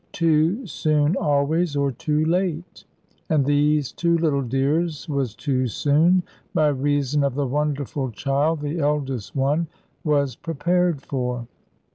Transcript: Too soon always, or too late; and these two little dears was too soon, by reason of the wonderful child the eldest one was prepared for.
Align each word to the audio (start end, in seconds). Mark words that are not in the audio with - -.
Too 0.13 0.65
soon 0.65 1.15
always, 1.15 1.75
or 1.75 1.91
too 1.91 2.25
late; 2.25 2.85
and 3.29 3.45
these 3.45 3.91
two 3.91 4.17
little 4.17 4.41
dears 4.41 5.07
was 5.07 5.35
too 5.35 5.67
soon, 5.67 6.23
by 6.55 6.69
reason 6.69 7.23
of 7.23 7.35
the 7.35 7.45
wonderful 7.45 8.09
child 8.09 8.61
the 8.61 8.79
eldest 8.79 9.35
one 9.35 9.67
was 10.03 10.35
prepared 10.35 11.03
for. 11.03 11.45